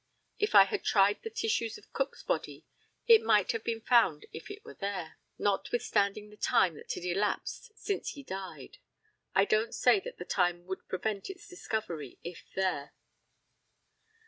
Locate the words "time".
6.37-6.73, 10.25-10.65